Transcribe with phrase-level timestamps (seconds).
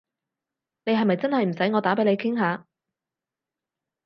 [0.85, 2.65] 你係咪真係唔使我打畀你傾下？